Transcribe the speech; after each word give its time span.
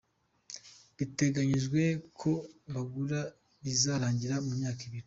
Biteganyijwe 0.97 1.81
ko 2.19 2.31
kwagura 2.67 3.19
bizarangira 3.63 4.35
mu 4.45 4.51
myaka 4.59 4.81
ibiri. 4.87 4.99